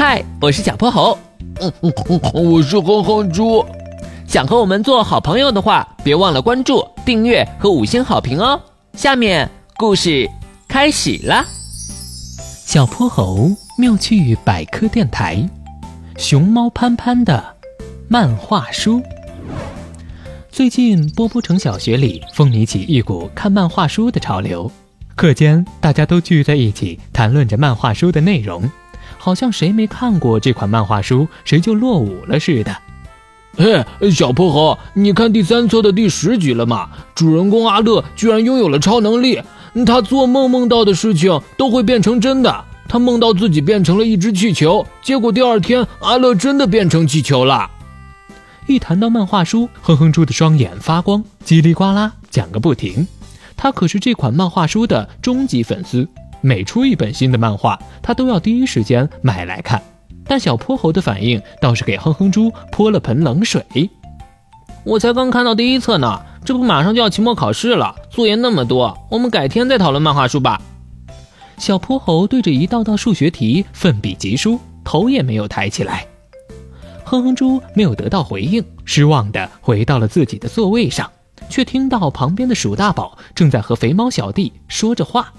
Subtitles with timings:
[0.00, 1.18] 嗨，我是小泼猴。
[1.60, 3.66] 嗯嗯嗯，我是哼哼猪。
[4.28, 8.60] 想和我们做好朋友的话，别忘了关注、订阅和五星好评哦。
[8.92, 10.30] 下面故事
[10.68, 11.44] 开始了。
[12.64, 15.44] 小泼猴妙趣百科电台，
[16.16, 17.44] 熊猫潘潘的
[18.06, 19.02] 漫画书。
[20.48, 24.70] 最近波波城小学里风靡起一股看漫画书的潮流，
[25.16, 28.62] 课间大家都聚在一起谈论着漫画书的内容，
[29.18, 32.74] 好像谁没看过这款漫画书，谁就落伍了似的。
[33.56, 36.88] 嘿，小泼猴，你看第三册的第十集了吗？
[37.14, 39.42] 主人公阿乐居然拥有了超能力，
[39.84, 42.64] 他做梦梦到的事情都会变成真的。
[42.88, 47.70] 他梦到自己变成了一只气球，结果第二天阿乐真的变成气球了。
[48.66, 53.06] 一谈到漫画书，哼哼猪的双眼发光，叽里呱啦讲个不停。
[53.56, 56.08] 他可是这款漫画书的终极粉丝，
[56.40, 59.82] 每出一本新的漫画，他都要第一时间买来看。
[60.24, 63.64] 但小泼猴的反应倒是给哼哼猪泼了盆冷水。
[64.84, 70.60] 我才刚看到第一册呢，这不马上就要期末考试了，作业那么多，我们改天再讨论漫画书吧。
[71.56, 76.06] 小泼猴对着一道道数学题奋笔疾书，头也没有抬起来。
[77.04, 81.10] 哼哼猪没有得到回应，失望的回到了自己的座位上，
[81.48, 85.32] 却听到旁边的鼠大宝正在和肥猫小弟说着话。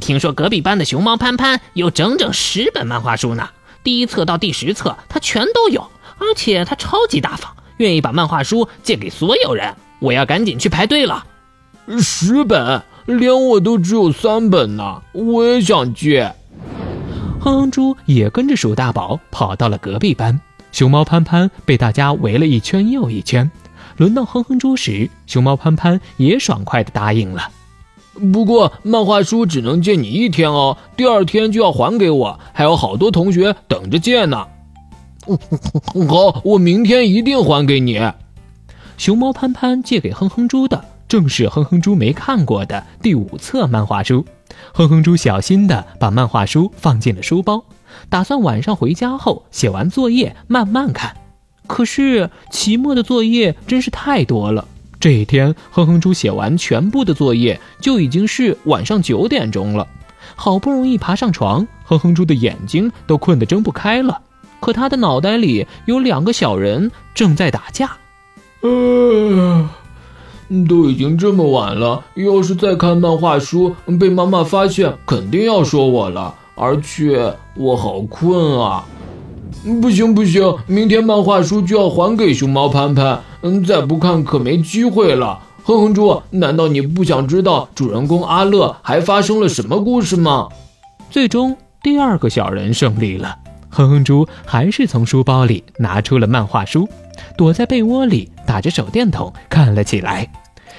[0.00, 3.48] 听说隔壁班的熊猫潘潘有整整十本漫画书呢，
[3.82, 5.80] 第一册到第十册他全都有，
[6.18, 9.74] 而且他超级大方，愿意把漫画书借给所有人。
[9.98, 11.26] 我要赶紧去排队了。
[12.00, 12.82] 十本。
[13.06, 16.30] 连我都只有三本呢，我也想借。
[17.40, 20.38] 哼哼猪也跟着鼠大宝跑到了隔壁班，
[20.72, 23.50] 熊猫潘潘被大家围了一圈又一圈。
[23.96, 27.50] 轮到哼哼猪时，熊猫潘潘也爽快地答应了。
[28.32, 34.46] 不过漫画书只能借你一天哦，第二天就要还给我，还有好多同学等着借呢。
[36.08, 38.00] 好，我明天一定还给你。
[38.96, 40.84] 熊猫潘潘借给哼哼猪的。
[41.08, 44.26] 正是哼哼猪没看过的第五册漫画书，
[44.74, 47.64] 哼哼猪小心地把漫画书放进了书包，
[48.10, 51.16] 打算晚上回家后写完作业慢慢看。
[51.66, 54.68] 可是期末的作业真是太多了，
[55.00, 59.86] 这一天哼哼猪写完全部的作业就已经是晚上九点钟了。
[60.34, 64.20] 好不容易爬上床，哼哼猪的眼睛都困得睁不开了，
[64.60, 67.96] 可他的脑袋里有两个小人正在打架。
[68.60, 69.68] 呃。
[70.66, 76.34] 都已经这么晚了，要是再看漫画书被妈妈发现，肯定要说我了。
[76.54, 78.86] 而且我好困啊！
[79.80, 85.40] 不行不行，明天漫画书就要还给熊猫潘潘，嗯，再不看可没机会了。
[85.64, 90.48] 哼哼猪，难道你不想知道主人公阿乐还发生了什么故事吗？
[91.10, 93.36] 最终，第二个小人胜利了。
[93.68, 96.88] 哼哼猪还是从书包里拿出了漫画书。
[97.36, 100.26] 躲在被窝里打着手电筒看了起来，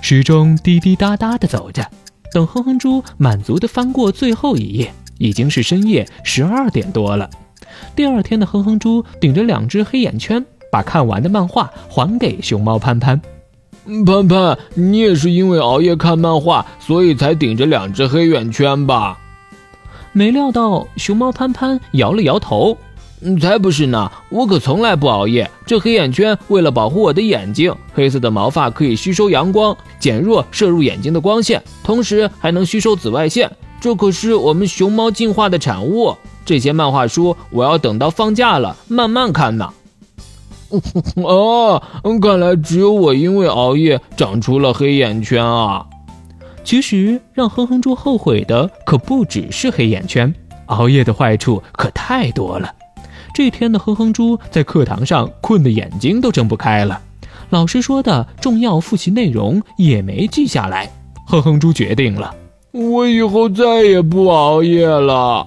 [0.00, 1.84] 时钟滴滴答答地走着。
[2.32, 7.28] 等哼哼猪满足地翻过最后一页，已经是深夜十二点多了。
[7.94, 13.20] 第二天的哼哼猪顶着两只黑眼圈，把看完的漫画还给熊猫潘潘。
[14.06, 19.18] 潘潘，你也是因为熬夜看漫画，所以才顶着两只黑眼圈吧？
[20.12, 22.76] 没料到熊猫潘潘摇了摇头。
[23.38, 24.10] 才不是呢！
[24.30, 25.50] 我可从来不熬夜。
[25.66, 33.50] 这黑眼圈为了保护我的眼睛，黑色的毛发可以吸收阳光，减弱射入眼睛的光线，同时还能吸收紫外线。
[33.78, 36.16] 这可是我们熊猫进化的产物。
[36.44, 39.72] 这些漫画书我要等到放假了慢慢看呢。
[41.16, 41.82] 哦，
[42.22, 45.84] 看来只有我因为熬夜长出了黑眼圈啊！
[46.62, 50.32] 其实让哼哼猪后悔的可不只是黑眼圈，
[50.66, 52.72] 熬夜的坏处可太多了。
[53.34, 57.00] 这天的哼哼猪在课堂上困得眼睛都睁不开了，
[57.48, 60.90] 老师说的重要复习内容也没记下来。
[61.26, 62.32] 哼哼猪决定了，
[62.72, 65.46] 我以后再也不熬夜了。